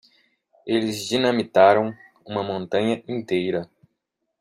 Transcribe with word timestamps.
Eles 0.65 1.05
dinamitaram 1.07 1.93
uma 2.25 2.41
montanha 2.41 3.03
inteira. 3.07 3.69